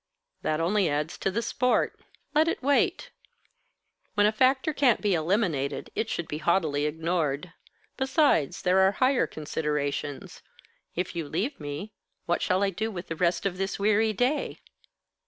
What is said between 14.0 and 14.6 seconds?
day?"